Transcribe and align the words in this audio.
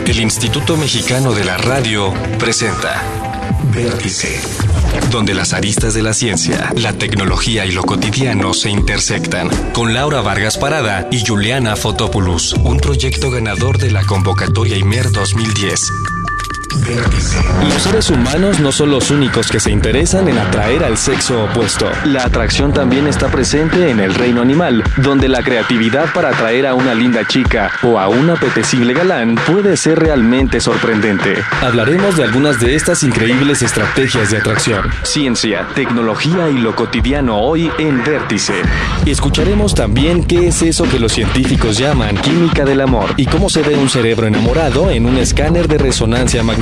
El 0.07 0.19
Instituto 0.21 0.77
Mexicano 0.77 1.33
de 1.33 1.43
la 1.43 1.57
Radio 1.57 2.13
presenta 2.39 3.03
Vértice, 3.73 4.39
donde 5.11 5.33
las 5.33 5.51
aristas 5.53 5.93
de 5.93 6.03
la 6.03 6.13
ciencia, 6.13 6.71
la 6.77 6.93
tecnología 6.93 7.65
y 7.65 7.71
lo 7.71 7.83
cotidiano 7.83 8.53
se 8.53 8.69
intersectan, 8.69 9.49
con 9.73 9.93
Laura 9.93 10.21
Vargas 10.21 10.57
Parada 10.57 11.09
y 11.11 11.21
Juliana 11.23 11.75
Fotopoulos, 11.75 12.53
un 12.53 12.77
proyecto 12.77 13.29
ganador 13.29 13.77
de 13.77 13.91
la 13.91 14.05
convocatoria 14.05 14.77
IMER 14.77 15.11
2010. 15.11 15.91
Los 17.63 17.83
seres 17.83 18.09
humanos 18.09 18.59
no 18.59 18.71
son 18.71 18.91
los 18.91 19.09
únicos 19.09 19.49
que 19.49 19.59
se 19.59 19.71
interesan 19.71 20.27
en 20.27 20.37
atraer 20.37 20.83
al 20.83 20.97
sexo 20.97 21.45
opuesto. 21.45 21.89
La 22.05 22.23
atracción 22.23 22.73
también 22.73 23.07
está 23.07 23.27
presente 23.29 23.89
en 23.89 23.99
el 23.99 24.13
reino 24.13 24.41
animal, 24.41 24.83
donde 24.97 25.27
la 25.29 25.41
creatividad 25.41 26.13
para 26.13 26.29
atraer 26.29 26.67
a 26.67 26.75
una 26.75 26.93
linda 26.93 27.25
chica 27.25 27.71
o 27.81 27.99
a 27.99 28.07
un 28.07 28.29
apetecible 28.29 28.93
galán 28.93 29.35
puede 29.47 29.77
ser 29.77 29.99
realmente 29.99 30.59
sorprendente. 30.59 31.35
Hablaremos 31.61 32.17
de 32.17 32.23
algunas 32.23 32.59
de 32.59 32.75
estas 32.75 33.03
increíbles 33.03 33.61
estrategias 33.61 34.29
de 34.29 34.37
atracción. 34.37 34.85
Ciencia, 35.03 35.67
tecnología 35.73 36.49
y 36.49 36.57
lo 36.57 36.75
cotidiano 36.75 37.39
hoy 37.39 37.71
en 37.79 38.03
Vértice. 38.03 38.61
Escucharemos 39.05 39.73
también 39.73 40.23
qué 40.23 40.47
es 40.47 40.61
eso 40.61 40.83
que 40.83 40.99
los 40.99 41.13
científicos 41.13 41.77
llaman 41.77 42.17
química 42.17 42.63
del 42.63 42.81
amor 42.81 43.13
y 43.17 43.25
cómo 43.25 43.49
se 43.49 43.63
ve 43.63 43.75
un 43.75 43.89
cerebro 43.89 44.27
enamorado 44.27 44.91
en 44.91 45.05
un 45.05 45.17
escáner 45.17 45.67
de 45.67 45.77
resonancia 45.77 46.43
magnética. 46.43 46.58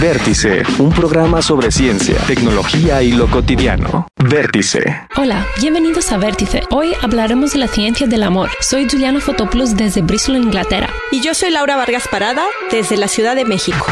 Vértice, 0.00 0.62
un 0.78 0.90
programa 0.90 1.40
sobre 1.40 1.70
ciencia, 1.70 2.16
tecnología 2.26 3.02
y 3.02 3.12
lo 3.12 3.30
cotidiano. 3.30 4.06
Vértice. 4.18 5.06
Hola, 5.16 5.46
bienvenidos 5.60 6.12
a 6.12 6.18
Vértice. 6.18 6.62
Hoy 6.70 6.92
hablaremos 7.00 7.54
de 7.54 7.60
la 7.60 7.68
ciencia 7.68 8.06
del 8.06 8.22
amor. 8.22 8.50
Soy 8.60 8.86
Juliana 8.88 9.20
Fotopoulos 9.20 9.74
desde 9.74 10.02
Bristol, 10.02 10.36
Inglaterra. 10.36 10.90
Y 11.12 11.22
yo 11.22 11.32
soy 11.32 11.50
Laura 11.50 11.76
Vargas 11.76 12.08
Parada 12.08 12.44
desde 12.70 12.98
la 12.98 13.08
Ciudad 13.08 13.34
de 13.34 13.46
México. 13.46 13.86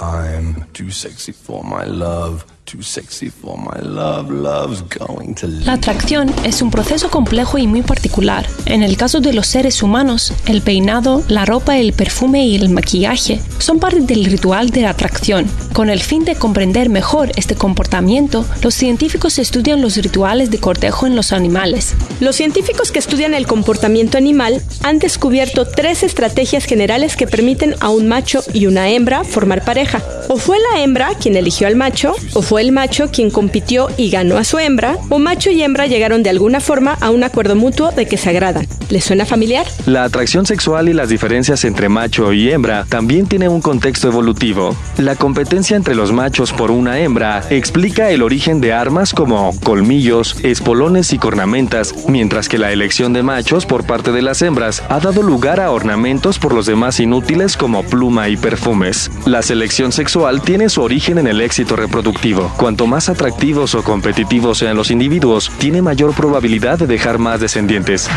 I'm 0.00 0.66
too 0.72 0.90
sexy 0.90 1.32
for 1.32 1.62
my 1.64 1.86
love. 1.86 2.44
Too 2.64 2.82
sexy 2.82 3.28
for 3.28 3.58
my 3.58 3.80
love, 3.82 4.30
love's 4.30 4.82
going 4.82 5.34
to 5.34 5.48
La 5.48 5.74
atracción 5.74 6.32
es 6.44 6.62
un 6.62 6.70
proceso 6.70 7.10
complejo 7.10 7.58
y 7.58 7.66
muy 7.66 7.82
particular. 7.82 8.46
En 8.66 8.82
el 8.82 8.96
caso 8.96 9.20
de 9.20 9.32
los 9.32 9.48
seres 9.48 9.82
humanos, 9.82 10.32
el 10.46 10.62
peinado, 10.62 11.22
la 11.28 11.44
ropa, 11.44 11.78
el 11.78 11.92
perfume 11.92 12.46
y 12.46 12.54
el 12.54 12.70
maquillaje 12.70 13.40
son 13.58 13.78
parte 13.78 14.00
del 14.00 14.24
ritual 14.24 14.70
de 14.70 14.82
la 14.82 14.90
atracción. 14.90 15.46
Con 15.72 15.88
el 15.88 16.00
fin 16.00 16.26
de 16.26 16.34
comprender 16.34 16.90
mejor 16.90 17.32
este 17.36 17.54
comportamiento, 17.54 18.44
los 18.62 18.74
científicos 18.74 19.38
estudian 19.38 19.80
los 19.80 19.96
rituales 19.96 20.50
de 20.50 20.58
cortejo 20.58 21.06
en 21.06 21.16
los 21.16 21.32
animales. 21.32 21.94
Los 22.20 22.36
científicos 22.36 22.92
que 22.92 22.98
estudian 22.98 23.32
el 23.32 23.46
comportamiento 23.46 24.18
animal 24.18 24.60
han 24.82 24.98
descubierto 24.98 25.66
tres 25.66 26.02
estrategias 26.02 26.66
generales 26.66 27.16
que 27.16 27.26
permiten 27.26 27.74
a 27.80 27.88
un 27.88 28.06
macho 28.06 28.42
y 28.52 28.66
una 28.66 28.90
hembra 28.90 29.24
formar 29.24 29.64
pareja. 29.64 30.02
O 30.28 30.36
fue 30.36 30.58
la 30.58 30.82
hembra 30.82 31.14
quien 31.18 31.36
eligió 31.36 31.66
al 31.66 31.76
macho, 31.76 32.14
o 32.34 32.42
fue 32.42 32.60
el 32.60 32.72
macho 32.72 33.10
quien 33.10 33.30
compitió 33.30 33.88
y 33.96 34.10
ganó 34.10 34.36
a 34.36 34.44
su 34.44 34.58
hembra, 34.58 34.98
o 35.08 35.18
macho 35.18 35.50
y 35.50 35.62
hembra 35.62 35.86
llegaron 35.86 36.22
de 36.22 36.30
alguna 36.30 36.60
forma 36.60 36.98
a 37.00 37.10
un 37.10 37.24
acuerdo 37.24 37.56
mutuo 37.56 37.92
de 37.92 38.06
que 38.06 38.18
se 38.18 38.28
agradan. 38.28 38.66
¿Les 38.90 39.04
suena 39.04 39.24
familiar? 39.24 39.66
La 39.86 40.04
atracción 40.04 40.44
sexual 40.44 40.90
y 40.90 40.92
las 40.92 41.08
diferencias 41.08 41.64
entre 41.64 41.88
macho 41.88 42.34
y 42.34 42.50
hembra 42.50 42.84
también 42.90 43.26
tienen 43.26 43.50
un 43.50 43.62
contexto 43.62 44.08
evolutivo. 44.08 44.76
La 44.98 45.16
competencia 45.16 45.61
entre 45.70 45.94
los 45.94 46.12
machos 46.12 46.52
por 46.52 46.70
una 46.70 46.98
hembra 46.98 47.42
explica 47.50 48.10
el 48.10 48.22
origen 48.22 48.60
de 48.60 48.72
armas 48.72 49.12
como 49.12 49.52
colmillos, 49.60 50.36
espolones 50.42 51.12
y 51.12 51.18
cornamentas, 51.18 51.94
mientras 52.08 52.48
que 52.48 52.58
la 52.58 52.72
elección 52.72 53.12
de 53.12 53.22
machos 53.22 53.64
por 53.66 53.84
parte 53.86 54.12
de 54.12 54.22
las 54.22 54.42
hembras 54.42 54.82
ha 54.88 54.98
dado 54.98 55.22
lugar 55.22 55.60
a 55.60 55.70
ornamentos 55.70 56.38
por 56.38 56.52
los 56.52 56.66
demás 56.66 56.98
inútiles 57.00 57.56
como 57.56 57.84
pluma 57.84 58.28
y 58.28 58.36
perfumes. 58.36 59.10
La 59.26 59.42
selección 59.42 59.92
sexual 59.92 60.42
tiene 60.42 60.68
su 60.68 60.82
origen 60.82 61.18
en 61.18 61.26
el 61.26 61.40
éxito 61.40 61.76
reproductivo. 61.76 62.50
Cuanto 62.56 62.86
más 62.86 63.08
atractivos 63.08 63.74
o 63.74 63.84
competitivos 63.84 64.58
sean 64.58 64.76
los 64.76 64.90
individuos, 64.90 65.50
tiene 65.58 65.82
mayor 65.82 66.14
probabilidad 66.14 66.78
de 66.78 66.86
dejar 66.86 67.18
más 67.18 67.40
descendientes. 67.40 68.08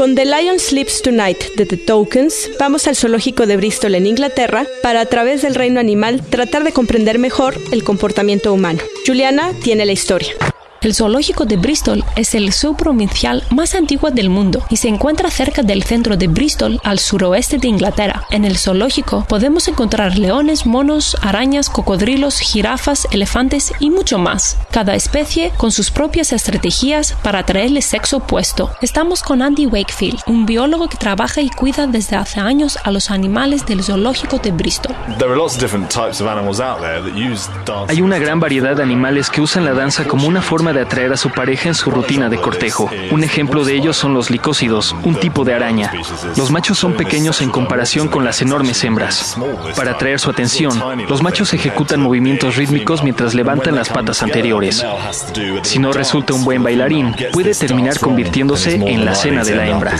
Con 0.00 0.14
The 0.14 0.24
Lion 0.24 0.58
Sleeps 0.58 1.02
Tonight 1.02 1.56
de 1.56 1.66
The 1.66 1.76
Tokens, 1.76 2.52
vamos 2.58 2.86
al 2.86 2.96
zoológico 2.96 3.46
de 3.46 3.58
Bristol 3.58 3.94
en 3.94 4.06
Inglaterra 4.06 4.64
para 4.82 5.02
a 5.02 5.04
través 5.04 5.42
del 5.42 5.54
reino 5.54 5.78
animal 5.78 6.22
tratar 6.24 6.64
de 6.64 6.72
comprender 6.72 7.18
mejor 7.18 7.58
el 7.70 7.84
comportamiento 7.84 8.50
humano. 8.50 8.80
Juliana 9.06 9.52
tiene 9.62 9.84
la 9.84 9.92
historia. 9.92 10.32
El 10.82 10.94
zoológico 10.94 11.44
de 11.44 11.58
Bristol 11.58 12.02
es 12.16 12.34
el 12.34 12.54
subprovincial 12.54 13.44
más 13.50 13.74
antiguo 13.74 14.10
del 14.10 14.30
mundo 14.30 14.64
y 14.70 14.78
se 14.78 14.88
encuentra 14.88 15.30
cerca 15.30 15.62
del 15.62 15.82
centro 15.82 16.16
de 16.16 16.26
Bristol 16.26 16.80
al 16.82 16.98
suroeste 16.98 17.58
de 17.58 17.68
Inglaterra. 17.68 18.24
En 18.30 18.46
el 18.46 18.56
zoológico 18.56 19.26
podemos 19.28 19.68
encontrar 19.68 20.16
leones, 20.16 20.64
monos, 20.64 21.18
arañas, 21.20 21.68
cocodrilos, 21.68 22.40
jirafas, 22.40 23.06
elefantes 23.10 23.74
y 23.78 23.90
mucho 23.90 24.16
más. 24.16 24.56
Cada 24.70 24.94
especie 24.94 25.52
con 25.58 25.70
sus 25.70 25.90
propias 25.90 26.32
estrategias 26.32 27.12
para 27.22 27.40
atraerle 27.40 27.82
sexo 27.82 28.16
opuesto. 28.16 28.70
Estamos 28.80 29.22
con 29.22 29.42
Andy 29.42 29.66
Wakefield, 29.66 30.20
un 30.26 30.46
biólogo 30.46 30.88
que 30.88 30.96
trabaja 30.96 31.42
y 31.42 31.50
cuida 31.50 31.88
desde 31.88 32.16
hace 32.16 32.40
años 32.40 32.78
a 32.84 32.90
los 32.90 33.10
animales 33.10 33.66
del 33.66 33.82
zoológico 33.82 34.38
de 34.38 34.50
Bristol. 34.52 34.96
Hay 37.88 38.00
una 38.00 38.18
gran 38.18 38.40
variedad 38.40 38.76
de 38.76 38.82
animales 38.82 39.28
que 39.28 39.42
usan 39.42 39.66
la 39.66 39.74
danza 39.74 40.08
como 40.08 40.26
una 40.26 40.40
forma 40.40 40.69
de 40.72 40.82
atraer 40.82 41.12
a 41.12 41.16
su 41.16 41.30
pareja 41.30 41.68
en 41.68 41.74
su 41.74 41.90
rutina 41.90 42.28
de 42.28 42.40
cortejo. 42.40 42.90
Un 43.10 43.24
ejemplo 43.24 43.64
de 43.64 43.74
ellos 43.74 43.96
son 43.96 44.14
los 44.14 44.30
licócidos, 44.30 44.94
un 45.04 45.16
tipo 45.16 45.44
de 45.44 45.54
araña. 45.54 45.92
Los 46.36 46.50
machos 46.50 46.78
son 46.78 46.94
pequeños 46.94 47.40
en 47.40 47.50
comparación 47.50 48.08
con 48.08 48.24
las 48.24 48.42
enormes 48.42 48.82
hembras. 48.84 49.36
Para 49.76 49.92
atraer 49.92 50.20
su 50.20 50.30
atención, 50.30 50.80
los 51.08 51.22
machos 51.22 51.52
ejecutan 51.54 52.00
movimientos 52.00 52.56
rítmicos 52.56 53.02
mientras 53.02 53.34
levantan 53.34 53.74
las 53.74 53.88
patas 53.88 54.22
anteriores. 54.22 54.84
Si 55.62 55.78
no 55.78 55.92
resulta 55.92 56.34
un 56.34 56.44
buen 56.44 56.62
bailarín, 56.62 57.14
puede 57.32 57.54
terminar 57.54 57.98
convirtiéndose 57.98 58.74
en 58.74 59.04
la 59.04 59.14
cena 59.14 59.44
de 59.44 59.54
la 59.54 59.66
hembra. 59.66 59.96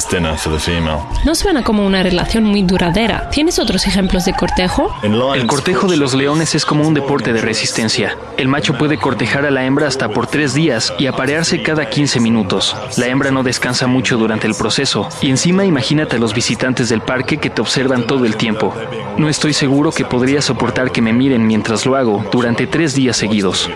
No 1.25 1.35
suena 1.35 1.63
como 1.63 1.87
una 1.87 2.03
relación 2.03 2.45
muy 2.45 2.63
duradera. 2.63 3.31
¿Tienes 3.31 3.59
otros 3.59 3.87
ejemplos 3.87 4.25
de 4.25 4.35
cortejo? 4.35 4.95
El 5.03 5.47
cortejo 5.47 5.89
de 5.89 5.97
los 5.97 6.15
leones 6.15 6.55
es 6.55 6.65
como 6.65 6.87
un 6.87 6.95
deporte 6.95 7.33
de 7.33 7.41
resistencia. 7.41 8.17
El 8.37 8.49
macho 8.49 8.77
puede 8.79 8.99
cortejar 8.99 9.47
a 9.47 9.51
la 9.51 9.65
hembra 9.65 9.87
hasta 9.87 10.09
por 10.09 10.27
tres 10.27 10.55
días 10.55 10.60
y 10.61 11.07
aparearse 11.07 11.63
cada 11.63 11.89
15 11.89 12.21
minutos. 12.21 12.77
La 12.99 13.07
hembra 13.07 13.31
no 13.31 13.43
descansa 13.43 13.87
mucho 13.87 14.19
durante 14.19 14.47
el 14.47 14.55
proceso 14.55 15.09
y 15.23 15.31
encima 15.31 15.65
imagínate 15.65 16.17
a 16.17 16.19
los 16.19 16.35
visitantes 16.35 16.91
del 16.91 17.01
parque 17.01 17.39
que 17.39 17.49
te 17.49 17.63
observan 17.63 18.07
todo 18.07 18.27
el 18.27 18.37
tiempo. 18.37 18.75
No 19.17 19.29
estoy 19.29 19.55
seguro 19.55 19.91
que 19.91 20.05
podría 20.05 20.43
soportar 20.43 20.93
que 20.93 21.01
me 21.01 21.15
miren 21.15 21.47
mientras 21.47 21.87
lo 21.87 21.97
hago 21.97 22.25
durante 22.31 22.67
tres 22.67 22.95
días 22.95 23.17
seguidos. 23.17 23.71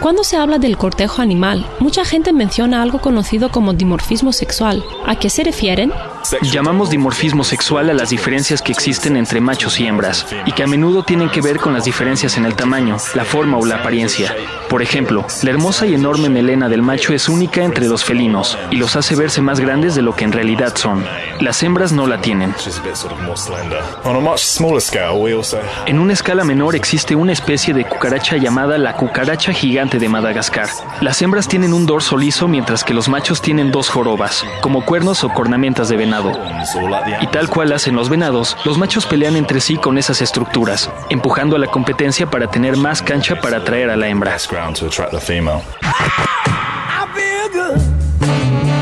Cuando 0.00 0.24
se 0.24 0.36
habla 0.36 0.58
del 0.58 0.78
cortejo 0.78 1.20
animal, 1.20 1.66
mucha 1.80 2.04
gente 2.04 2.32
menciona 2.32 2.82
algo 2.82 3.00
conocido 3.00 3.50
como 3.50 3.74
dimorfismo 3.74 4.32
sexual. 4.32 4.82
¿A 5.06 5.16
qué 5.16 5.28
se 5.28 5.44
refieren? 5.44 5.92
Llamamos 6.42 6.90
dimorfismo 6.90 7.44
sexual 7.44 7.90
a 7.90 7.94
las 7.94 8.10
diferencias 8.10 8.62
que 8.62 8.72
existen 8.72 9.16
entre 9.16 9.40
machos 9.40 9.80
y 9.80 9.86
hembras, 9.86 10.26
y 10.46 10.52
que 10.52 10.62
a 10.62 10.66
menudo 10.66 11.02
tienen 11.02 11.30
que 11.30 11.40
ver 11.40 11.58
con 11.58 11.72
las 11.72 11.84
diferencias 11.84 12.36
en 12.36 12.44
el 12.44 12.54
tamaño, 12.54 12.96
la 13.14 13.24
forma 13.24 13.58
o 13.58 13.64
la 13.64 13.76
apariencia. 13.76 14.34
Por 14.68 14.82
ejemplo, 14.82 15.26
la 15.42 15.50
hermosa 15.58 15.86
y 15.86 15.94
enorme 15.94 16.28
melena 16.28 16.68
del 16.68 16.82
macho 16.82 17.12
es 17.12 17.28
única 17.28 17.64
entre 17.64 17.88
los 17.88 18.04
felinos, 18.04 18.56
y 18.70 18.76
los 18.76 18.94
hace 18.94 19.16
verse 19.16 19.42
más 19.42 19.58
grandes 19.58 19.96
de 19.96 20.02
lo 20.02 20.14
que 20.14 20.22
en 20.22 20.30
realidad 20.30 20.76
son. 20.76 21.04
Las 21.40 21.60
hembras 21.64 21.90
no 21.90 22.06
la 22.06 22.20
tienen. 22.20 22.54
En 25.86 25.98
una 25.98 26.12
escala 26.12 26.44
menor 26.44 26.76
existe 26.76 27.16
una 27.16 27.32
especie 27.32 27.74
de 27.74 27.84
cucaracha 27.84 28.36
llamada 28.36 28.78
la 28.78 28.94
cucaracha 28.94 29.52
gigante 29.52 29.98
de 29.98 30.08
Madagascar. 30.08 30.68
Las 31.00 31.20
hembras 31.22 31.48
tienen 31.48 31.72
un 31.72 31.86
dorso 31.86 32.16
liso 32.16 32.46
mientras 32.46 32.84
que 32.84 32.94
los 32.94 33.08
machos 33.08 33.42
tienen 33.42 33.72
dos 33.72 33.88
jorobas, 33.88 34.44
como 34.60 34.84
cuernos 34.84 35.24
o 35.24 35.28
cornamentas 35.28 35.88
de 35.88 35.96
venado. 35.96 36.38
Y 37.20 37.26
tal 37.26 37.48
cual 37.48 37.72
hacen 37.72 37.96
los 37.96 38.08
venados, 38.08 38.56
los 38.64 38.78
machos 38.78 39.06
pelean 39.06 39.34
entre 39.34 39.60
sí 39.60 39.76
con 39.76 39.98
esas 39.98 40.22
estructuras, 40.22 40.88
empujando 41.10 41.56
a 41.56 41.58
la 41.58 41.66
competencia 41.66 42.30
para 42.30 42.48
tener 42.48 42.76
más 42.76 43.02
cancha 43.02 43.40
para 43.40 43.56
atraer 43.56 43.90
a 43.90 43.96
la 43.96 44.06
hembra. 44.06 44.36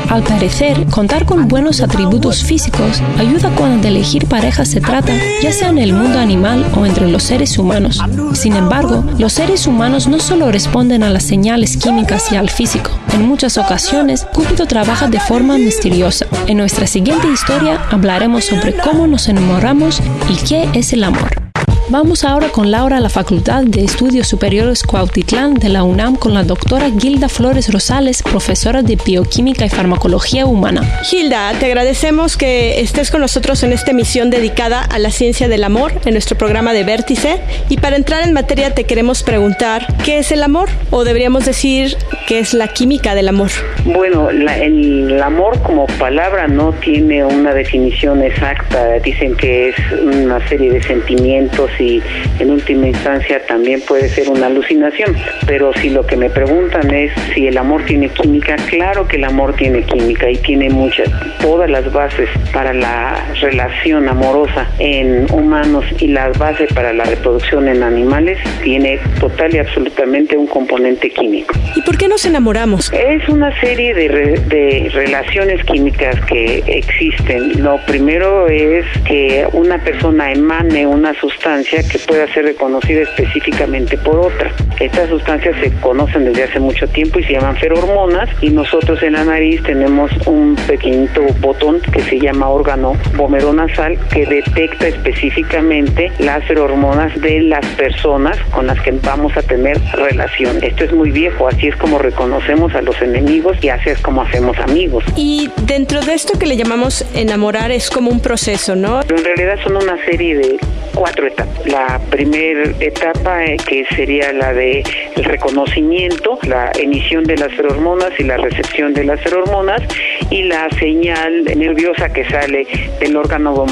Al 0.09 0.23
parecer, 0.23 0.85
contar 0.85 1.25
con 1.25 1.47
buenos 1.47 1.81
atributos 1.81 2.43
físicos 2.43 3.01
ayuda 3.19 3.51
cuando 3.55 3.83
de 3.83 3.89
elegir 3.89 4.25
pareja 4.25 4.63
se 4.65 4.79
trata, 4.79 5.13
ya 5.43 5.51
sea 5.51 5.69
en 5.69 5.77
el 5.77 5.93
mundo 5.93 6.17
animal 6.17 6.65
o 6.75 6.85
entre 6.85 7.09
los 7.09 7.23
seres 7.23 7.57
humanos. 7.59 8.01
Sin 8.33 8.55
embargo, 8.55 9.03
los 9.19 9.33
seres 9.33 9.67
humanos 9.67 10.07
no 10.07 10.19
solo 10.19 10.51
responden 10.51 11.03
a 11.03 11.09
las 11.09 11.23
señales 11.23 11.75
químicas 11.75 12.31
y 12.31 12.35
al 12.37 12.49
físico. 12.49 12.89
En 13.13 13.27
muchas 13.27 13.57
ocasiones, 13.57 14.25
Cúpido 14.33 14.65
trabaja 14.65 15.07
de 15.07 15.19
forma 15.19 15.57
misteriosa. 15.57 16.25
En 16.47 16.57
nuestra 16.57 16.87
siguiente 16.87 17.27
historia 17.27 17.79
hablaremos 17.91 18.45
sobre 18.45 18.73
cómo 18.73 19.07
nos 19.07 19.27
enamoramos 19.27 20.01
y 20.29 20.35
qué 20.47 20.69
es 20.73 20.93
el 20.93 21.03
amor. 21.03 21.46
Vamos 21.89 22.25
ahora 22.25 22.49
con 22.49 22.69
Laura 22.69 22.97
a 22.97 22.99
la 22.99 23.07
Facultad 23.07 23.63
de 23.63 23.85
Estudios 23.85 24.27
Superiores 24.27 24.83
Cuautitlán 24.83 25.53
de 25.53 25.69
la 25.69 25.83
UNAM 25.83 26.17
con 26.17 26.33
la 26.33 26.43
doctora 26.43 26.91
Gilda 26.99 27.29
Flores 27.29 27.71
Rosales, 27.71 28.21
profesora 28.23 28.81
de 28.81 28.97
Bioquímica 28.97 29.65
y 29.65 29.69
Farmacología 29.69 30.45
Humana. 30.45 30.81
Gilda, 31.03 31.53
te 31.57 31.67
agradecemos 31.67 32.35
que 32.35 32.81
estés 32.81 33.09
con 33.09 33.21
nosotros 33.21 33.63
en 33.63 33.71
esta 33.71 33.91
emisión 33.91 34.29
dedicada 34.29 34.81
a 34.81 34.99
la 34.99 35.11
ciencia 35.11 35.47
del 35.47 35.63
amor 35.63 35.93
en 36.03 36.11
nuestro 36.11 36.37
programa 36.37 36.73
de 36.73 36.83
Vértice. 36.83 37.39
Y 37.69 37.77
para 37.77 37.95
entrar 37.95 38.21
en 38.27 38.33
materia 38.33 38.75
te 38.75 38.83
queremos 38.83 39.23
preguntar, 39.23 39.87
¿qué 40.03 40.17
es 40.17 40.33
el 40.33 40.43
amor? 40.43 40.67
O 40.89 41.05
deberíamos 41.05 41.45
decir, 41.45 41.95
¿qué 42.27 42.39
es 42.39 42.53
la 42.53 42.67
química 42.67 43.15
del 43.15 43.29
amor? 43.29 43.51
Bueno, 43.85 44.29
el 44.29 45.21
amor 45.23 45.61
como 45.61 45.87
palabra 45.87 46.49
no 46.49 46.73
tiene 46.73 47.23
una 47.23 47.53
definición 47.53 48.21
exacta. 48.23 48.99
Dicen 48.99 49.35
que 49.35 49.69
es 49.69 49.75
una 50.01 50.45
serie 50.49 50.69
de 50.69 50.83
sentimientos 50.83 51.71
y 51.79 52.01
en 52.39 52.51
última 52.51 52.87
instancia 52.87 53.45
también 53.45 53.81
puede 53.81 54.09
ser 54.09 54.29
una 54.29 54.47
alucinación. 54.47 55.15
Pero 55.45 55.73
si 55.73 55.89
lo 55.89 56.05
que 56.05 56.15
me 56.15 56.29
preguntan 56.29 56.93
es 56.93 57.11
si 57.33 57.47
el 57.47 57.57
amor 57.57 57.83
tiene 57.85 58.09
química, 58.09 58.55
claro 58.69 59.07
que 59.07 59.17
el 59.17 59.23
amor 59.23 59.55
tiene 59.55 59.83
química 59.83 60.29
y 60.29 60.37
tiene 60.37 60.69
muchas, 60.69 61.09
todas 61.39 61.69
las 61.69 61.91
bases 61.91 62.29
para 62.51 62.73
la 62.73 63.25
relación 63.41 64.07
amorosa 64.09 64.67
en 64.79 65.27
humanos 65.31 65.85
y 65.99 66.07
las 66.07 66.37
bases 66.37 66.71
para 66.73 66.93
la 66.93 67.03
reproducción 67.03 67.67
en 67.67 67.83
animales, 67.83 68.39
tiene 68.63 68.99
total 69.19 69.53
y 69.55 69.59
absolutamente 69.59 70.37
un 70.37 70.47
componente 70.47 71.09
químico. 71.09 71.55
¿Y 71.75 71.81
por 71.81 71.97
qué 71.97 72.07
nos 72.07 72.25
enamoramos? 72.25 72.91
Es 72.93 73.27
una 73.29 73.57
serie 73.59 73.93
de, 73.93 74.07
de 74.47 74.89
relaciones 74.93 75.63
químicas 75.65 76.19
que 76.25 76.63
existen. 76.67 77.63
Lo 77.63 77.77
primero 77.85 78.47
es 78.47 78.85
que 79.05 79.47
una 79.53 79.77
persona 79.79 80.31
emane 80.31 80.85
una 80.85 81.13
sustancia 81.19 81.66
que 81.69 81.99
pueda 81.99 82.31
ser 82.33 82.45
reconocida 82.45 83.01
específicamente 83.01 83.97
por 83.97 84.19
otra. 84.19 84.51
Estas 84.79 85.09
sustancias 85.09 85.55
se 85.61 85.71
conocen 85.81 86.25
desde 86.25 86.43
hace 86.43 86.59
mucho 86.59 86.87
tiempo 86.87 87.19
y 87.19 87.23
se 87.23 87.33
llaman 87.33 87.57
ferormonas 87.57 88.29
y 88.41 88.49
nosotros 88.49 89.03
en 89.03 89.13
la 89.13 89.25
nariz 89.25 89.61
tenemos 89.63 90.11
un 90.27 90.55
pequeñito 90.67 91.21
botón 91.41 91.81
que 91.91 92.01
se 92.03 92.19
llama 92.19 92.49
órgano 92.49 92.95
vomeronasal 93.15 93.97
que 94.09 94.25
detecta 94.25 94.87
específicamente 94.87 96.11
las 96.19 96.43
ferormonas 96.45 97.19
de 97.19 97.41
las 97.41 97.65
personas 97.75 98.37
con 98.51 98.67
las 98.67 98.79
que 98.81 98.91
vamos 98.91 99.35
a 99.35 99.41
tener 99.41 99.77
relación. 99.93 100.63
Esto 100.63 100.85
es 100.85 100.93
muy 100.93 101.11
viejo, 101.11 101.47
así 101.47 101.67
es 101.67 101.75
como 101.75 101.97
reconocemos 101.99 102.73
a 102.75 102.81
los 102.81 103.01
enemigos 103.01 103.57
y 103.61 103.69
así 103.69 103.89
es 103.89 103.99
como 103.99 104.21
hacemos 104.21 104.57
amigos. 104.59 105.03
Y 105.15 105.49
dentro 105.63 106.01
de 106.01 106.13
esto 106.13 106.39
que 106.39 106.45
le 106.45 106.55
llamamos 106.55 107.05
enamorar 107.13 107.71
es 107.71 107.89
como 107.89 108.09
un 108.09 108.21
proceso, 108.21 108.75
¿no? 108.75 109.01
Pero 109.05 109.19
en 109.19 109.25
realidad 109.25 109.59
son 109.63 109.77
una 109.77 109.97
serie 110.05 110.37
de 110.37 110.57
cuatro 110.93 111.27
etapas. 111.27 111.56
La 111.65 111.99
primera 112.09 112.71
etapa 112.79 113.45
eh, 113.45 113.57
que 113.57 113.85
sería 113.95 114.31
la 114.33 114.53
de 114.53 114.83
el 115.15 115.23
reconocimiento, 115.23 116.39
la 116.47 116.71
emisión 116.79 117.23
de 117.23 117.37
las 117.37 117.57
hormonas 117.59 118.11
y 118.19 118.23
la 118.23 118.37
recepción 118.37 118.93
de 118.93 119.03
las 119.03 119.25
hormonas 119.25 119.81
y 120.29 120.43
la 120.43 120.69
señal 120.79 121.43
nerviosa 121.43 122.09
que 122.09 122.23
sale 122.29 122.67
del 122.99 123.15
órgano 123.15 123.65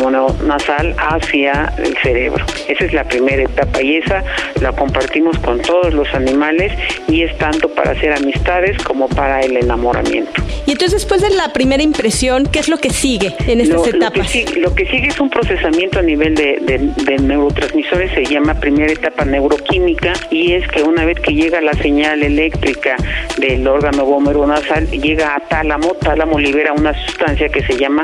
nasal 0.44 0.96
hacia 0.98 1.72
el 1.78 1.96
cerebro. 1.98 2.46
Esa 2.68 2.86
es 2.86 2.94
la 2.94 3.04
primera 3.04 3.44
etapa 3.44 3.82
y 3.82 3.98
esa 3.98 4.24
la 4.62 4.72
compartimos 4.72 5.38
con 5.40 5.62
todos 5.62 5.94
los 5.94 6.12
animales 6.14 6.72
y 7.08 7.22
es 7.22 7.38
tanto 7.38 7.70
para 7.70 7.92
hacer 7.92 8.14
amistades 8.14 8.82
como 8.84 9.08
para 9.08 9.42
el 9.42 9.58
enamoramiento. 9.58 10.44
Y 10.66 10.72
entonces 10.72 10.94
después 10.94 11.22
de 11.22 11.30
la 11.30 11.54
primera 11.54 11.84
impresión, 11.84 12.48
¿qué 12.52 12.60
es 12.60 12.70
lo 12.70 12.78
que 12.78 12.90
sigue 12.90 13.36
en 13.48 13.62
estas 13.62 13.88
etapas? 13.88 14.34
Lo 14.58 14.74
que, 14.74 14.86
sigue, 14.88 15.08
es 15.10 15.20
un 15.20 15.30
procesamiento 15.30 16.00
a 16.00 16.02
nivel 16.02 16.34
de, 16.34 16.58
de 17.06 17.18
neurotransmisores 17.20 17.75
se 17.84 18.26
llama 18.26 18.54
primera 18.54 18.92
etapa 18.92 19.26
neuroquímica 19.26 20.14
y 20.32 20.54
es 20.54 20.68
que 20.70 20.82
una 20.82 21.04
vez 21.04 21.20
que 21.20 21.34
llega 21.34 21.60
la 21.62 21.74
señal 21.74 22.24
eléctrica 22.24 22.96
del 23.38 23.68
órgano 23.68 24.06
nasal 24.48 24.90
llega 24.90 25.36
a 25.36 25.40
tálamo, 25.42 25.94
tálamo 25.96 26.40
libera 26.40 26.72
una 26.74 26.94
sustancia 27.06 27.50
que 27.50 27.64
se 27.64 27.78
llama 27.78 28.02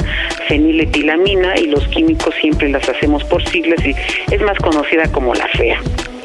feniletilamina 0.48 1.58
y 1.58 1.68
los 1.68 1.88
químicos 1.88 2.36
siempre 2.42 2.70
las 2.70 2.88
hacemos 2.90 3.24
por 3.24 3.48
siglas 3.48 3.86
y 3.86 3.96
es 4.34 4.42
más 4.42 4.58
conocida 4.60 5.10
como 5.12 5.34
la 5.34 5.48
FEA. 5.48 5.80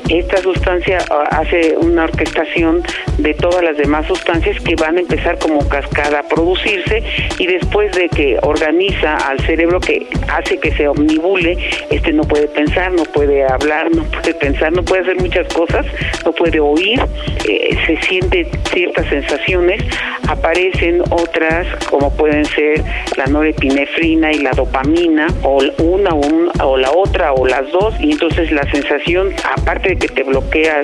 Esta 0.08 0.36
sustancia 0.38 0.98
ah, 1.10 1.24
hace 1.30 1.76
una 1.76 2.04
orquestación 2.04 2.82
de 3.18 3.34
todas 3.34 3.62
las 3.62 3.76
demás 3.76 4.06
sustancias 4.06 4.60
que 4.60 4.76
van 4.76 4.96
a 4.96 5.00
empezar 5.00 5.38
como 5.38 5.68
cascada 5.68 6.20
a 6.20 6.22
producirse 6.22 7.02
y 7.38 7.46
después 7.46 7.90
de 7.92 8.08
que 8.08 8.38
organiza 8.42 9.16
al 9.16 9.40
cerebro 9.40 9.80
que 9.80 10.06
hace 10.28 10.58
que 10.58 10.72
se 10.72 10.86
omnibule, 10.86 11.56
este 11.90 12.12
no 12.12 12.22
puede 12.22 12.46
pensar, 12.48 12.92
no 12.92 13.02
puede 13.04 13.44
hablar, 13.44 13.90
no 13.94 14.04
puede 14.04 14.34
pensar, 14.34 14.72
no 14.72 14.84
puede 14.84 15.02
hacer 15.02 15.16
muchas 15.16 15.52
cosas, 15.52 15.84
no 16.24 16.32
puede 16.32 16.60
oír, 16.60 17.00
eh, 17.48 17.76
se 17.86 17.96
siente 18.02 18.46
ciertas 18.72 19.06
sensaciones, 19.08 19.82
aparecen 20.28 21.02
otras 21.10 21.66
como 21.90 22.14
pueden 22.16 22.44
ser 22.44 22.82
la 23.16 23.26
norepinefrina 23.26 24.32
y 24.32 24.38
la 24.38 24.50
dopamina 24.52 25.26
o 25.42 25.62
una 25.78 26.10
o 26.14 26.76
la 26.76 26.90
otra 26.92 27.32
o 27.32 27.46
las 27.46 27.70
dos 27.72 27.94
y 28.00 28.12
entonces 28.12 28.50
la 28.52 28.68
sensación 28.70 29.32
aparte 29.56 29.90
de 29.90 29.95
que 29.98 30.08
te 30.08 30.22
bloquea 30.22 30.80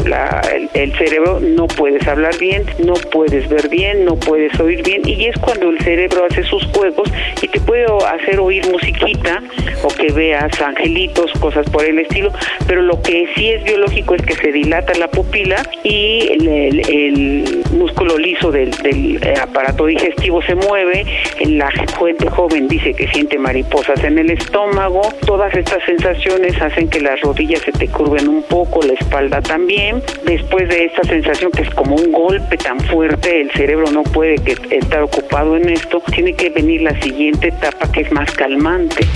el, 0.74 0.92
cerebro, 0.96 1.40
no 1.40 1.66
puedes 1.66 2.06
hablar 2.06 2.36
bien, 2.38 2.64
no 2.78 2.94
puedes 2.94 3.48
ver 3.48 3.68
bien, 3.68 4.04
no 4.04 4.16
puedes 4.16 4.58
oír 4.60 4.82
bien. 4.82 5.02
Y 5.06 5.26
es 5.26 5.36
cuando 5.38 5.70
el 5.70 5.78
cerebro 5.80 6.26
hace 6.30 6.42
sus 6.44 6.64
juegos 6.66 7.10
y 7.40 7.48
te 7.48 7.60
puede 7.60 7.86
hacer 8.06 8.38
oír 8.40 8.66
musiquita 8.70 9.42
o 9.82 9.88
que 9.88 10.12
veas 10.12 10.60
angelitos, 10.60 11.32
cosas 11.40 11.68
por 11.70 11.84
el 11.84 11.98
estilo, 11.98 12.32
pero 12.66 12.82
lo 12.82 13.00
que 13.02 13.28
sí 13.34 13.50
es 13.50 13.64
biológico 13.64 14.14
es 14.14 14.22
que 14.22 14.34
se 14.34 14.52
dilata 14.52 14.94
la 14.94 15.08
pupila 15.08 15.62
y 15.82 16.28
el, 16.32 17.62
músculo 17.72 18.16
liso 18.18 18.52
del, 18.52 18.70
eh, 18.84 19.34
aparato 19.40 19.86
digestivo 19.86 20.42
se 20.42 20.54
mueve, 20.54 21.04
la 21.46 21.70
gente 21.70 22.28
joven 22.30 22.68
dice 22.68 22.94
que 22.94 23.08
siente 23.08 23.38
mariposas 23.38 24.02
en 24.04 24.18
el 24.18 24.30
estómago, 24.30 25.02
todas 25.26 25.54
estas 25.54 25.82
sensaciones 25.84 26.60
hacen 26.60 26.88
que 26.88 27.00
las 27.00 27.20
rodillas 27.20 27.62
se 27.62 27.72
te 27.72 27.88
curven 27.88 28.28
un 28.28 28.42
poco, 28.42 28.80
la 28.82 28.92
espalda 29.02 29.40
también. 29.42 30.02
Después 30.24 30.68
de 30.68 30.86
esta 30.86 31.02
sensación 31.04 31.50
que 31.52 31.62
es 31.62 31.70
como 31.70 31.96
un 31.96 32.12
golpe 32.12 32.56
tan 32.56 32.80
fuerte, 32.80 33.42
el 33.42 33.50
cerebro 33.50 33.90
no 33.90 34.02
puede 34.02 34.36
que 34.36 34.56
estar 34.76 35.02
ocupado 35.02 35.56
en 35.56 35.68
esto, 35.68 36.02
tiene 36.12 36.34
que 36.34 36.50
venir 36.50 36.82
la 36.82 37.00
siguiente 37.00 37.48
etapa 37.48 37.90
que 37.92 38.00
es 38.02 38.12
más 38.12 38.30
calmante 38.32 39.06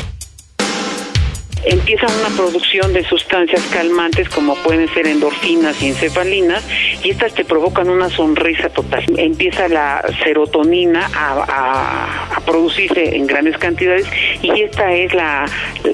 empieza 1.67 2.07
una 2.07 2.35
producción 2.37 2.93
de 2.93 3.05
sustancias 3.05 3.61
calmantes 3.73 4.29
como 4.29 4.55
pueden 4.63 4.89
ser 4.95 5.09
endorfinas 5.09 5.83
y 5.83 5.89
encefalinas 5.89 6.63
y 7.07 7.11
estas 7.11 7.35
te 7.35 7.45
provocan 7.45 7.89
una 7.89 8.11
sonrisa 8.11 8.69
total. 8.69 9.05
Empieza 9.17 9.69
la 9.69 10.05
serotonina 10.25 11.09
a, 11.15 12.41
producirse 12.45 13.17
en 13.17 13.27
grandes 13.27 13.59
cantidades 13.59 14.07
y 14.41 14.63
esta 14.63 14.93
es 14.93 15.13
la 15.15 15.47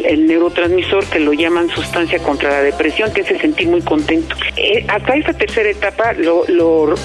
el 0.05 0.27
neurotransmisor 0.27 1.07
que 1.07 1.19
lo 1.19 1.33
llaman 1.33 1.71
sustancia 1.71 2.19
contra 2.19 2.51
la 2.51 2.63
depresión, 2.63 3.13
que 3.13 3.23
hace 3.23 3.39
sentir 3.39 3.69
muy 3.69 3.81
contento. 3.81 4.37
Eh, 4.57 4.85
hasta 4.89 5.15
esta 5.15 5.33
tercera 5.33 5.71
etapa 5.71 6.13
lo, 6.13 6.45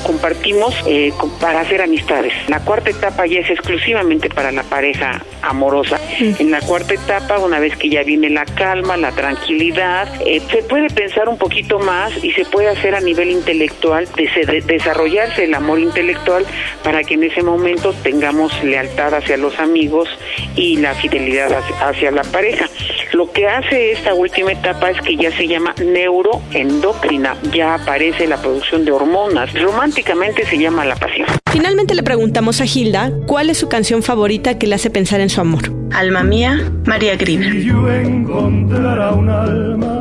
compartimos 0.03 0.75
eh, 0.85 1.13
para 1.39 1.61
hacer 1.61 1.81
amistades. 1.81 2.33
La 2.47 2.59
cuarta 2.59 2.89
etapa 2.89 3.25
ya 3.25 3.39
es 3.39 3.49
exclusivamente 3.49 4.29
para 4.29 4.51
la 4.51 4.63
pareja 4.63 5.21
amorosa. 5.41 5.99
En 6.19 6.51
la 6.51 6.61
cuarta 6.61 6.93
etapa, 6.93 7.39
una 7.39 7.59
vez 7.59 7.75
que 7.77 7.89
ya 7.89 8.03
viene 8.03 8.29
la 8.29 8.45
calma, 8.45 8.97
la 8.97 9.11
tranquilidad, 9.11 10.09
eh, 10.25 10.41
se 10.51 10.63
puede 10.63 10.89
pensar 10.89 11.29
un 11.29 11.37
poquito 11.37 11.79
más 11.79 12.23
y 12.23 12.31
se 12.31 12.45
puede 12.45 12.69
hacer 12.69 12.95
a 12.95 12.99
nivel 12.99 13.31
intelectual, 13.31 13.96
desarrollarse 14.05 15.45
el 15.45 15.53
amor 15.53 15.79
intelectual 15.79 16.45
para 16.83 17.03
que 17.03 17.15
en 17.15 17.23
ese 17.23 17.43
momento 17.43 17.93
tengamos 18.03 18.51
lealtad 18.63 19.13
hacia 19.13 19.37
los 19.37 19.59
amigos 19.59 20.07
y 20.55 20.77
la 20.77 20.93
fidelidad 20.95 21.51
hacia 21.81 22.11
la 22.11 22.23
pareja. 22.23 22.67
Lo 23.13 23.31
que 23.31 23.47
hace 23.47 23.91
esta 23.91 24.13
última 24.13 24.51
etapa 24.51 24.91
es 24.91 25.01
que 25.01 25.15
ya 25.15 25.31
se 25.31 25.47
llama 25.47 25.73
neuroendocrina, 25.83 27.37
ya 27.53 27.75
aparece 27.75 28.27
la 28.27 28.37
producción 28.37 28.85
de 28.85 28.91
hormonas. 28.91 29.53
Románticamente 29.53 30.45
se 30.45 30.57
llama 30.57 30.85
la 30.85 30.95
pasión. 30.95 31.27
Finalmente 31.51 31.95
le 31.95 32.03
preguntamos 32.03 32.61
a 32.61 32.65
Hilda 32.65 33.11
cuál 33.25 33.49
es 33.49 33.57
su 33.57 33.69
canción 33.69 34.03
favorita 34.03 34.59
que 34.59 34.67
le 34.67 34.75
hace 34.75 34.89
pensar 34.89 35.21
en 35.21 35.29
su 35.29 35.41
amor. 35.41 35.71
Alma 35.91 36.23
mía, 36.23 36.71
María 36.85 37.15
Grieber. 37.15 37.55
Y 37.55 37.65
yo 37.65 37.91
encontrará 37.91 39.11
un 39.13 39.29
alma 39.29 39.96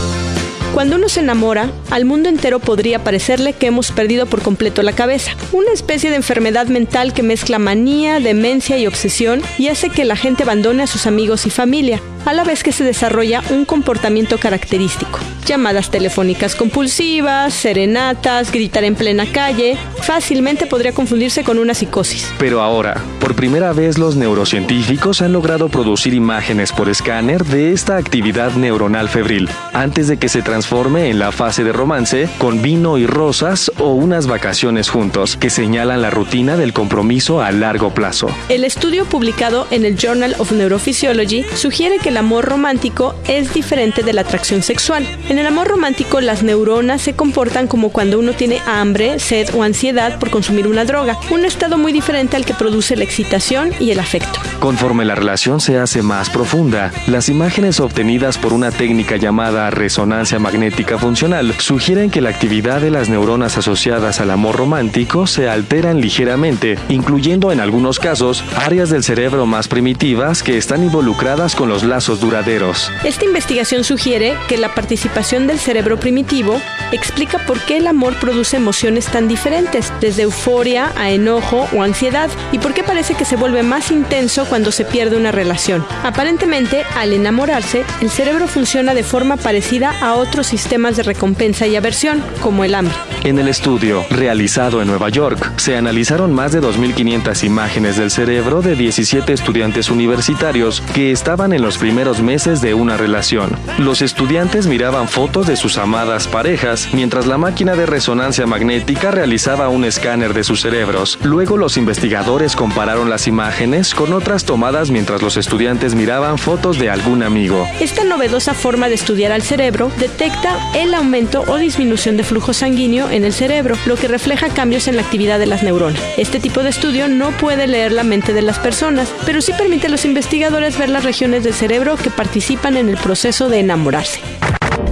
Cuando 0.74 0.96
uno 0.96 1.08
se 1.08 1.20
enamora, 1.20 1.70
al 1.90 2.04
mundo 2.04 2.28
entero 2.28 2.60
podría 2.60 3.02
parecerle 3.02 3.52
que 3.54 3.66
hemos 3.66 3.90
perdido 3.90 4.26
por 4.26 4.40
completo 4.40 4.82
la 4.82 4.92
cabeza. 4.92 5.32
Una 5.52 5.72
especie 5.72 6.10
de 6.10 6.16
enfermedad 6.16 6.68
mental 6.68 7.12
que 7.12 7.24
mezcla 7.24 7.58
manía, 7.58 8.20
demencia 8.20 8.78
y 8.78 8.86
obsesión 8.86 9.42
y 9.58 9.68
hace 9.68 9.90
que 9.90 10.04
la 10.04 10.16
gente 10.16 10.44
abandone 10.44 10.84
a 10.84 10.86
sus 10.86 11.06
amigos 11.06 11.44
y 11.44 11.50
familia, 11.50 12.00
a 12.24 12.32
la 12.32 12.44
vez 12.44 12.62
que 12.62 12.72
se 12.72 12.84
desarrolla 12.84 13.42
un 13.50 13.64
comportamiento 13.64 14.38
característico. 14.38 15.18
Llamadas 15.46 15.90
telefónicas 15.90 16.54
compulsivas, 16.54 17.54
serenatas, 17.54 18.52
gritar 18.52 18.84
en 18.84 18.94
plena 18.94 19.26
calle, 19.26 19.76
fácilmente 20.02 20.66
podría 20.66 20.92
confundirse 20.92 21.42
con 21.44 21.58
una 21.58 21.74
psicosis. 21.74 22.30
Pero 22.38 22.62
ahora, 22.62 23.00
por 23.18 23.34
primera 23.34 23.72
vez 23.72 23.98
los 23.98 24.16
neurocientíficos 24.16 25.22
han 25.22 25.32
logrado 25.32 25.68
producir 25.68 26.14
imágenes 26.14 26.72
por 26.72 26.88
escáner 26.88 27.44
de 27.44 27.72
esta 27.72 27.96
actividad 27.96 28.52
neuronal 28.52 29.08
febril, 29.08 29.48
antes 29.72 30.08
de 30.08 30.18
que 30.18 30.28
se 30.28 30.42
transforme 30.42 31.10
en 31.10 31.18
la 31.18 31.32
fase 31.32 31.64
de 31.64 31.72
romance 31.72 32.28
con 32.38 32.62
vino 32.62 32.98
y 32.98 33.06
rosas 33.06 33.72
o 33.78 33.92
unas 33.94 34.26
vacaciones 34.26 34.88
juntos, 34.88 35.36
que 35.36 35.50
señalan 35.50 36.02
la 36.02 36.10
rutina 36.10 36.56
del 36.56 36.72
compromiso 36.72 37.40
a 37.40 37.50
largo 37.50 37.92
plazo. 37.94 38.28
El 38.48 38.64
estudio 38.64 39.04
publicado 39.04 39.66
en 39.70 39.84
el 39.84 39.96
Journal 39.96 40.36
of 40.38 40.52
Neurophysiology 40.52 41.44
sugiere 41.54 41.98
que 41.98 42.09
el 42.10 42.16
amor 42.16 42.44
romántico 42.44 43.14
es 43.28 43.54
diferente 43.54 44.02
de 44.02 44.12
la 44.12 44.22
atracción 44.22 44.64
sexual. 44.64 45.06
En 45.28 45.38
el 45.38 45.46
amor 45.46 45.68
romántico 45.68 46.20
las 46.20 46.42
neuronas 46.42 47.00
se 47.00 47.14
comportan 47.14 47.68
como 47.68 47.90
cuando 47.90 48.18
uno 48.18 48.32
tiene 48.32 48.60
hambre, 48.66 49.20
sed 49.20 49.48
o 49.54 49.62
ansiedad 49.62 50.18
por 50.18 50.30
consumir 50.30 50.66
una 50.66 50.84
droga, 50.84 51.16
un 51.30 51.44
estado 51.44 51.78
muy 51.78 51.92
diferente 51.92 52.36
al 52.36 52.44
que 52.44 52.52
produce 52.52 52.96
la 52.96 53.04
excitación 53.04 53.70
y 53.78 53.92
el 53.92 54.00
afecto. 54.00 54.40
Conforme 54.58 55.04
la 55.04 55.14
relación 55.14 55.60
se 55.60 55.78
hace 55.78 56.02
más 56.02 56.30
profunda, 56.30 56.90
las 57.06 57.28
imágenes 57.28 57.78
obtenidas 57.78 58.38
por 58.38 58.52
una 58.52 58.72
técnica 58.72 59.16
llamada 59.16 59.70
resonancia 59.70 60.40
magnética 60.40 60.98
funcional 60.98 61.54
sugieren 61.60 62.10
que 62.10 62.20
la 62.20 62.30
actividad 62.30 62.80
de 62.80 62.90
las 62.90 63.08
neuronas 63.08 63.56
asociadas 63.56 64.20
al 64.20 64.32
amor 64.32 64.56
romántico 64.56 65.28
se 65.28 65.48
alteran 65.48 66.00
ligeramente, 66.00 66.76
incluyendo 66.88 67.52
en 67.52 67.60
algunos 67.60 68.00
casos 68.00 68.42
áreas 68.56 68.90
del 68.90 69.04
cerebro 69.04 69.46
más 69.46 69.68
primitivas 69.68 70.42
que 70.42 70.58
están 70.58 70.82
involucradas 70.82 71.54
con 71.54 71.68
los 71.68 71.84
lazos 71.84 71.99
duraderos. 72.06 72.90
Esta 73.04 73.24
investigación 73.24 73.84
sugiere 73.84 74.36
que 74.48 74.56
la 74.56 74.74
participación 74.74 75.46
del 75.46 75.58
cerebro 75.58 76.00
primitivo 76.00 76.60
explica 76.92 77.38
por 77.46 77.60
qué 77.60 77.76
el 77.76 77.86
amor 77.86 78.18
produce 78.18 78.56
emociones 78.56 79.06
tan 79.06 79.28
diferentes, 79.28 79.92
desde 80.00 80.22
euforia 80.22 80.92
a 80.96 81.10
enojo 81.10 81.68
o 81.76 81.82
ansiedad, 81.82 82.30
y 82.52 82.58
por 82.58 82.74
qué 82.74 82.82
parece 82.82 83.14
que 83.14 83.24
se 83.24 83.36
vuelve 83.36 83.62
más 83.62 83.90
intenso 83.90 84.46
cuando 84.46 84.72
se 84.72 84.84
pierde 84.84 85.16
una 85.16 85.30
relación. 85.30 85.84
Aparentemente, 86.02 86.84
al 86.96 87.12
enamorarse, 87.12 87.84
el 88.00 88.10
cerebro 88.10 88.48
funciona 88.48 88.94
de 88.94 89.04
forma 89.04 89.36
parecida 89.36 89.94
a 90.00 90.14
otros 90.14 90.46
sistemas 90.46 90.96
de 90.96 91.02
recompensa 91.02 91.66
y 91.66 91.76
aversión, 91.76 92.24
como 92.40 92.64
el 92.64 92.74
hambre. 92.74 92.94
En 93.24 93.38
el 93.38 93.48
estudio, 93.48 94.04
realizado 94.10 94.80
en 94.80 94.88
Nueva 94.88 95.10
York, 95.10 95.52
se 95.58 95.76
analizaron 95.76 96.32
más 96.32 96.52
de 96.52 96.62
2.500 96.62 97.44
imágenes 97.44 97.96
del 97.98 98.10
cerebro 98.10 98.62
de 98.62 98.74
17 98.74 99.32
estudiantes 99.32 99.90
universitarios 99.90 100.82
que 100.94 101.12
estaban 101.12 101.52
en 101.52 101.60
los 101.60 101.76
primeros 101.76 101.89
meses 101.94 102.60
de 102.60 102.74
una 102.74 102.96
relación. 102.96 103.56
Los 103.78 104.02
estudiantes 104.02 104.66
miraban 104.66 105.08
fotos 105.08 105.46
de 105.46 105.56
sus 105.56 105.78
amadas 105.78 106.28
parejas, 106.28 106.88
mientras 106.92 107.26
la 107.26 107.38
máquina 107.38 107.74
de 107.74 107.86
resonancia 107.86 108.46
magnética 108.46 109.10
realizaba 109.10 109.68
un 109.68 109.84
escáner 109.84 110.34
de 110.34 110.44
sus 110.44 110.60
cerebros. 110.60 111.18
Luego 111.22 111.56
los 111.56 111.76
investigadores 111.76 112.56
compararon 112.56 113.10
las 113.10 113.26
imágenes 113.26 113.94
con 113.94 114.12
otras 114.12 114.44
tomadas 114.44 114.90
mientras 114.90 115.22
los 115.22 115.36
estudiantes 115.36 115.94
miraban 115.94 116.38
fotos 116.38 116.78
de 116.78 116.90
algún 116.90 117.22
amigo. 117.22 117.66
Esta 117.80 118.04
novedosa 118.04 118.54
forma 118.54 118.88
de 118.88 118.94
estudiar 118.94 119.32
al 119.32 119.42
cerebro 119.42 119.90
detecta 119.98 120.56
el 120.74 120.94
aumento 120.94 121.44
o 121.46 121.56
disminución 121.56 122.16
de 122.16 122.24
flujo 122.24 122.52
sanguíneo 122.52 123.10
en 123.10 123.24
el 123.24 123.32
cerebro, 123.32 123.76
lo 123.86 123.96
que 123.96 124.08
refleja 124.08 124.48
cambios 124.48 124.88
en 124.88 124.96
la 124.96 125.02
actividad 125.02 125.38
de 125.38 125.46
las 125.46 125.62
neuronas. 125.62 126.00
Este 126.16 126.40
tipo 126.40 126.62
de 126.62 126.70
estudio 126.70 127.08
no 127.08 127.30
puede 127.32 127.66
leer 127.66 127.92
la 127.92 128.04
mente 128.04 128.32
de 128.32 128.42
las 128.42 128.58
personas, 128.58 129.12
pero 129.26 129.40
sí 129.40 129.52
permite 129.56 129.86
a 129.86 129.90
los 129.90 130.04
investigadores 130.04 130.78
ver 130.78 130.88
las 130.88 131.04
regiones 131.04 131.44
del 131.44 131.54
cerebro 131.54 131.79
que 131.80 132.10
participan 132.10 132.76
en 132.76 132.90
el 132.90 132.98
proceso 132.98 133.48
de 133.48 133.60
enamorarse. 133.60 134.20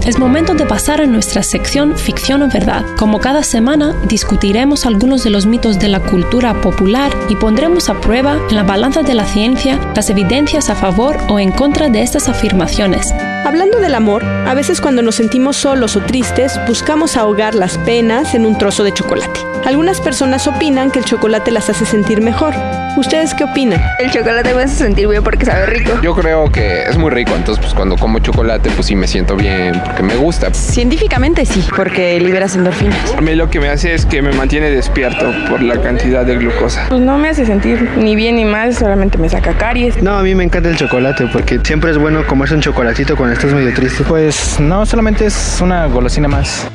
Es 0.05 0.17
momento 0.17 0.55
de 0.55 0.65
pasar 0.65 1.01
a 1.01 1.05
nuestra 1.05 1.43
sección 1.43 1.95
Ficción 1.95 2.41
o 2.41 2.47
Verdad. 2.47 2.83
Como 2.97 3.19
cada 3.19 3.43
semana, 3.43 3.95
discutiremos 4.07 4.87
algunos 4.87 5.23
de 5.23 5.29
los 5.29 5.45
mitos 5.45 5.77
de 5.77 5.87
la 5.87 5.99
cultura 5.99 6.59
popular 6.61 7.11
y 7.29 7.35
pondremos 7.35 7.89
a 7.89 8.01
prueba 8.01 8.39
en 8.49 8.55
la 8.55 8.63
balanza 8.63 9.03
de 9.03 9.13
la 9.13 9.25
ciencia 9.25 9.79
las 9.95 10.09
evidencias 10.09 10.69
a 10.69 10.75
favor 10.75 11.17
o 11.29 11.39
en 11.39 11.51
contra 11.51 11.89
de 11.89 12.01
estas 12.01 12.27
afirmaciones. 12.27 13.13
Hablando 13.45 13.79
del 13.79 13.95
amor, 13.95 14.23
a 14.23 14.53
veces 14.53 14.81
cuando 14.81 15.01
nos 15.01 15.15
sentimos 15.15 15.55
solos 15.57 15.95
o 15.95 16.01
tristes, 16.01 16.59
buscamos 16.67 17.17
ahogar 17.17 17.55
las 17.55 17.77
penas 17.79 18.35
en 18.35 18.45
un 18.45 18.57
trozo 18.57 18.83
de 18.83 18.93
chocolate. 18.93 19.39
Algunas 19.65 20.01
personas 20.01 20.47
opinan 20.47 20.91
que 20.91 20.99
el 20.99 21.05
chocolate 21.05 21.51
las 21.51 21.69
hace 21.69 21.85
sentir 21.85 22.21
mejor. 22.21 22.53
¿Ustedes 22.97 23.33
qué 23.33 23.43
opinan? 23.43 23.81
El 23.99 24.11
chocolate 24.11 24.53
me 24.53 24.63
hace 24.63 24.75
sentir 24.75 25.07
bien 25.07 25.23
porque 25.23 25.45
sabe 25.45 25.67
rico. 25.67 25.91
Yo 26.01 26.15
creo 26.15 26.51
que 26.51 26.83
es 26.83 26.97
muy 26.97 27.11
rico, 27.11 27.33
entonces 27.35 27.63
pues 27.63 27.73
cuando 27.73 27.95
como 27.97 28.19
chocolate 28.19 28.69
pues 28.71 28.87
sí 28.87 28.95
me 28.95 29.07
siento 29.07 29.35
bien 29.35 29.79
porque 29.85 30.03
me 30.03 30.15
gusta. 30.15 30.53
Científicamente 30.53 31.45
sí, 31.45 31.63
porque 31.75 32.19
liberas 32.19 32.55
endorfinas. 32.55 33.13
A 33.17 33.21
mí 33.21 33.35
lo 33.35 33.49
que 33.49 33.59
me 33.59 33.69
hace 33.69 33.93
es 33.93 34.05
que 34.05 34.21
me 34.21 34.31
mantiene 34.33 34.69
despierto 34.69 35.31
por 35.49 35.61
la 35.61 35.81
cantidad 35.81 36.25
de 36.25 36.35
glucosa. 36.35 36.87
Pues 36.89 37.01
no 37.01 37.17
me 37.17 37.29
hace 37.29 37.45
sentir 37.45 37.89
ni 37.97 38.15
bien 38.15 38.35
ni 38.35 38.45
mal, 38.45 38.75
solamente 38.75 39.17
me 39.17 39.29
saca 39.29 39.53
caries. 39.53 40.01
No, 40.01 40.17
a 40.17 40.23
mí 40.23 40.35
me 40.35 40.43
encanta 40.43 40.69
el 40.69 40.75
chocolate 40.75 41.27
porque 41.31 41.59
siempre 41.63 41.91
es 41.91 41.97
bueno 41.97 42.25
comerse 42.25 42.55
un 42.55 42.61
chocolatito 42.61 43.15
cuando 43.15 43.28
estás 43.33 43.53
medio 43.53 43.73
triste. 43.73 44.03
Pues 44.03 44.59
no, 44.59 44.85
solamente 44.85 45.25
es 45.25 45.59
una 45.61 45.85
golosina 45.87 46.27
más. 46.27 46.67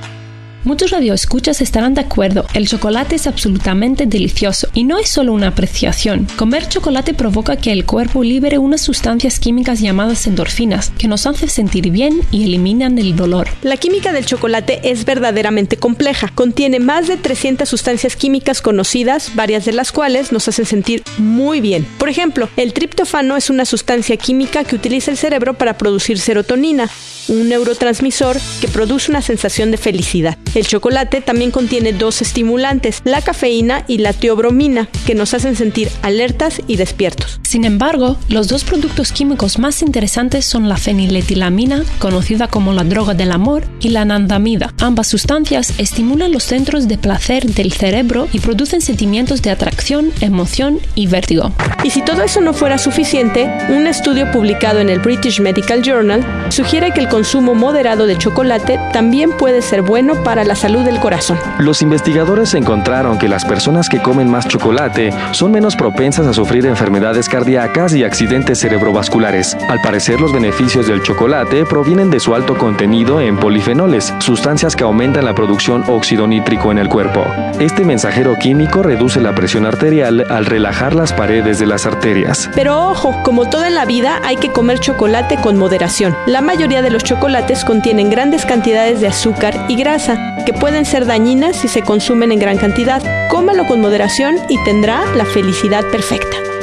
Muchos 0.65 0.93
radioescuchas 0.93 1.61
estarán 1.61 1.93
de 1.93 2.01
acuerdo, 2.01 2.47
el 2.55 2.67
chocolate 2.67 3.17
es 3.17 3.27
absolutamente 3.27 4.07
delicioso 4.07 4.67
y 4.73 4.85
no 4.85 4.99
es 4.99 5.11
solo 5.11 5.35
una 5.35 5.49
apreciación. 5.49 6.27
Comer 6.37 6.67
chocolate 6.71 7.13
provoca 7.13 7.57
que 7.57 7.71
el 7.71 7.85
cuerpo 7.85 8.25
libere 8.25 8.57
unas 8.57 8.81
sustancias 8.81 9.39
químicas 9.39 9.81
llamadas 9.81 10.27
endorfinas, 10.27 10.91
que 10.97 11.07
nos 11.07 11.27
hacen 11.27 11.51
sentir 11.51 11.91
bien 11.91 12.23
y 12.31 12.45
eliminan 12.45 12.99
el 12.99 13.15
dolor. 13.15 13.47
La 13.61 13.77
química 13.77 14.15
del 14.15 14.25
chocolate 14.25 14.81
es 14.91 15.05
verdaderamente 15.05 15.77
compleja. 15.77 16.33
Contiene 16.35 16.81
más 16.81 17.09
de 17.09 17.19
300 17.19 17.69
sustancias 17.69 18.17
químicas 18.17 18.63
conocidas, 18.63 19.33
varias 19.35 19.67
de 19.67 19.75
las 19.75 19.93
cuales 19.93 20.33
nos 20.33 20.49
hacen 20.49 20.65
sentir 20.65 21.03
muy 21.19 21.61
bien. 21.61 21.87
Por 21.99 22.09
ejemplo, 22.09 22.49
el 22.57 22.73
triptofano 22.73 23.37
es 23.37 23.51
una 23.51 23.67
sustancia 23.67 24.17
química 24.17 24.65
que 24.65 24.77
utiliza 24.77 25.11
el 25.11 25.19
cerebro 25.19 25.53
para 25.53 25.77
producir 25.77 26.19
serotonina, 26.19 26.89
un 27.29 27.51
neurotransmisor 27.51 28.39
que 28.63 28.69
produce 28.69 29.11
una 29.11 29.21
sensación 29.21 29.71
de 29.71 29.77
felicidad. 29.77 30.39
El 30.55 30.67
chocolate 30.67 31.21
también 31.21 31.51
contiene 31.51 31.93
dos 31.93 32.23
estimulantes, 32.23 33.03
la 33.05 33.23
cafeína 33.23 33.85
y 33.89 33.99
la 33.99 34.13
teobromina, 34.13 34.89
que 35.07 35.15
nos 35.15 35.35
hacen 35.35 35.57
sentir 35.57 35.91
alertas 36.03 36.61
y 36.67 36.77
despiertos. 36.77 37.41
Sin 37.43 37.65
embargo, 37.65 38.17
los 38.29 38.49
dos 38.49 38.65
productos 38.65 39.13
químicos 39.13 39.59
más 39.59 39.83
interesantes 39.83 40.45
son 40.45 40.69
la 40.69 40.77
feniletilamina, 40.77 41.85
conocida 41.99 42.49
como 42.49 42.73
la 42.73 42.85
droga 42.85 43.15
del 43.15 43.33
amor, 43.33 43.65
y 43.81 43.91
la 43.91 44.03
anandamida. 44.03 44.73
Ambas 44.81 45.09
sustancias 45.09 45.75
estimulan 45.79 46.33
los 46.33 46.45
centros 46.45 46.89
de 46.89 46.99
placer 46.99 47.47
del 47.47 47.73
cerebro 47.73 48.29
y 48.33 48.41
producen 48.41 48.81
sentimientos 48.81 49.43
de 49.43 49.51
atracción, 49.51 50.13
emoción 50.21 50.81
y 50.95 51.07
vértigo. 51.07 51.53
Y 51.83 51.91
si 51.91 52.03
todo 52.03 52.23
eso 52.23 52.41
no 52.41 52.55
fuera 52.55 52.79
suficiente, 52.79 53.51
un 53.69 53.87
estudio 53.87 54.31
publicado 54.33 54.81
en 54.81 54.89
el 54.89 55.01
British 55.01 55.41
Medical 55.41 55.83
Journal 55.83 56.25
sugiere 56.51 56.93
que 56.93 57.01
el 57.01 57.09
consumo 57.09 57.55
moderado 57.55 58.07
de 58.07 58.17
chocolate 58.17 58.79
también 58.93 59.37
puede 59.37 59.63
ser 59.63 59.83
bueno 59.83 60.23
para 60.23 60.44
la 60.47 60.55
salud 60.55 60.85
del 60.85 61.01
corazón. 61.01 61.39
Los 61.59 61.83
investigadores 61.83 62.55
encontraron 62.55 63.19
que 63.19 63.29
las 63.29 63.45
personas 63.45 63.89
que 63.89 64.01
comen 64.01 64.31
más 64.31 64.47
chocolate 64.49 65.13
son 65.33 65.53
menos 65.53 65.77
propensas 65.77 66.27
a 66.27 66.33
sufrir 66.33 66.67
enfermedades 66.67 67.29
cardíacas 67.29 67.95
y 67.95 68.05
accidentes 68.05 68.61
cerebrovasculares. 68.61 69.57
Al 69.69 69.81
parecer, 69.81 70.21
los 70.21 70.33
beneficios 70.33 70.87
del 70.87 71.03
chocolate 71.03 71.65
provienen 71.65 72.11
de 72.11 72.21
su 72.21 72.35
alto 72.35 72.57
contenido 72.57 73.21
en 73.21 73.37
polifenoles, 73.37 74.13
sustancias 74.19 74.77
que 74.77 74.85
aumentan 74.85 75.25
la 75.25 75.35
producción 75.35 75.85
óxido 75.89 76.27
nítrico 76.27 76.73
en 76.73 76.79
el 76.79 76.89
cuerpo. 76.89 77.25
Este 77.61 77.85
mensajero 77.85 78.37
químico 78.37 78.83
reduce 78.83 79.21
la 79.21 79.35
presión 79.35 79.67
arterial 79.67 80.25
al 80.31 80.47
relajar 80.47 80.95
las 80.95 81.13
paredes 81.13 81.59
de 81.59 81.67
las 81.67 81.87
arterias. 81.87 82.51
Pero 82.55 82.91
ojo, 82.91 83.15
como 83.23 83.49
todo 83.49 83.65
en 83.65 83.75
la 83.75 83.85
vida, 83.85 84.21
hay 84.25 84.37
que 84.37 84.51
comer 84.51 84.79
chocolate 84.81 85.37
con 85.37 85.57
moderación. 85.57 86.17
La 86.27 86.41
mayoría 86.41 86.83
de 86.83 86.91
los 86.91 87.05
chocolates 87.05 87.65
contienen 87.65 88.11
grandes 88.11 88.45
cantidades 88.45 89.01
de 89.01 89.09
azúcar 89.09 89.67
y 89.69 89.77
grasa. 89.77 90.34
Que 90.45 90.53
pueden 90.53 90.85
ser 90.85 91.07
dañinas 91.07 91.57
si 91.57 91.69
se 91.69 91.83
consumen 91.83 92.33
en 92.33 92.39
gran 92.39 92.59
cantidad. 92.59 93.03
Cómalo 93.29 93.67
con 93.67 93.81
moderación 93.81 94.37
y 94.49 94.63
tendrá 94.65 95.05
la 95.15 95.25
felicidad 95.25 95.85
perfecta. 95.91 96.54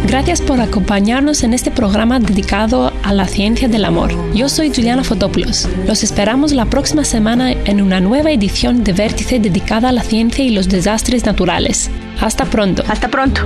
Gracias 0.06 0.40
por 0.40 0.60
acompañarnos 0.60 1.42
en 1.42 1.52
este 1.52 1.72
programa 1.72 2.20
dedicado 2.20 2.92
a 3.02 3.12
la 3.12 3.26
ciencia 3.26 3.66
del 3.66 3.84
amor. 3.84 4.12
Yo 4.34 4.48
soy 4.48 4.72
Juliana 4.72 5.02
Fotopoulos. 5.02 5.68
Los 5.84 6.04
esperamos 6.04 6.52
la 6.52 6.66
próxima 6.66 7.04
semana 7.04 7.50
en 7.50 7.82
una 7.82 8.00
nueva 8.00 8.30
edición 8.30 8.84
de 8.84 8.92
Vértice 8.92 9.40
dedicada 9.40 9.88
a 9.88 9.92
la 9.92 10.02
ciencia 10.02 10.44
y 10.44 10.50
los 10.50 10.68
desastres 10.68 11.26
naturales. 11.26 11.90
Hasta 12.20 12.44
pronto. 12.44 12.84
Hasta 12.86 13.08
pronto. 13.08 13.40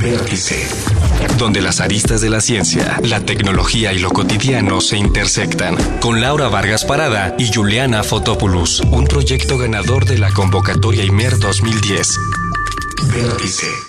Vértice. 0.00 0.87
Donde 1.38 1.60
las 1.60 1.80
aristas 1.80 2.20
de 2.20 2.30
la 2.30 2.40
ciencia, 2.40 2.98
la 3.02 3.20
tecnología 3.20 3.92
y 3.92 3.98
lo 3.98 4.10
cotidiano 4.10 4.80
se 4.80 4.96
intersectan. 4.96 5.76
Con 6.00 6.20
Laura 6.20 6.48
Vargas 6.48 6.84
Parada 6.84 7.34
y 7.38 7.52
Juliana 7.52 8.02
Fotopoulos. 8.02 8.80
Un 8.80 9.06
proyecto 9.06 9.58
ganador 9.58 10.04
de 10.04 10.18
la 10.18 10.32
convocatoria 10.32 11.04
IMER 11.04 11.38
2010. 11.38 12.18
Vértice. 13.14 13.87